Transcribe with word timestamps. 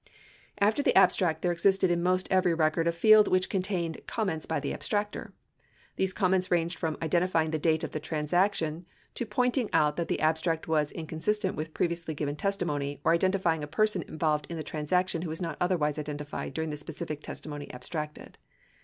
After 0.59 0.81
the 0.81 0.95
abstract, 0.97 1.43
there 1.43 1.51
existed 1.51 1.91
in 1.91 2.01
most 2.01 2.27
every 2.31 2.55
record 2.55 2.87
a 2.87 2.91
field 2.91 3.27
which 3.27 3.51
contained 3.51 4.01
"comments 4.07 4.47
by 4.47 4.59
the 4.59 4.73
abstractor." 4.73 5.31
These 5.95 6.11
comments 6.11 6.49
ranged 6.49 6.79
from 6.79 6.97
identifying 7.03 7.51
the 7.51 7.59
date 7.59 7.83
of 7.83 7.91
the 7.91 7.99
transaction 7.99 8.87
to 9.13 9.27
pointing 9.27 9.69
out 9.73 9.97
that 9.97 10.07
the 10.07 10.19
abstract 10.21 10.67
was 10.67 10.91
inconsistent 10.91 11.55
with 11.55 11.75
previously 11.75 12.15
given 12.15 12.35
testimony 12.35 12.99
or 13.03 13.13
identifying 13.13 13.63
a 13.63 13.67
person 13.67 14.01
involved 14.07 14.47
in 14.49 14.57
the 14.57 14.63
transaction 14.63 15.21
who 15.21 15.29
was 15.29 15.39
not 15.39 15.55
otherwise 15.61 15.99
identified 15.99 16.55
during 16.55 16.71
the 16.71 16.77
specific 16.77 17.21
testimony 17.21 17.69
abstracted. 17.71 18.39